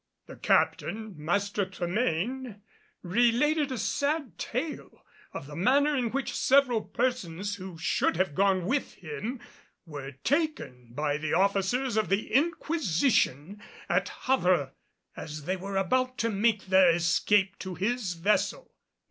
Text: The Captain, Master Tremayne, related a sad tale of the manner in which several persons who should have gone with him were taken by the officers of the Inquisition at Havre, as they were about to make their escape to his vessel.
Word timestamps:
The 0.25 0.35
Captain, 0.37 1.13
Master 1.15 1.63
Tremayne, 1.63 2.63
related 3.03 3.71
a 3.71 3.77
sad 3.77 4.35
tale 4.39 5.05
of 5.31 5.45
the 5.45 5.55
manner 5.55 5.95
in 5.95 6.09
which 6.09 6.33
several 6.35 6.81
persons 6.81 7.57
who 7.57 7.77
should 7.77 8.17
have 8.17 8.33
gone 8.33 8.65
with 8.65 8.95
him 8.95 9.39
were 9.85 10.13
taken 10.23 10.89
by 10.95 11.17
the 11.17 11.33
officers 11.33 11.97
of 11.97 12.09
the 12.09 12.33
Inquisition 12.33 13.61
at 13.87 14.09
Havre, 14.25 14.71
as 15.15 15.45
they 15.45 15.55
were 15.55 15.77
about 15.77 16.17
to 16.17 16.31
make 16.31 16.65
their 16.65 16.89
escape 16.89 17.59
to 17.59 17.75
his 17.75 18.15
vessel. 18.15 18.73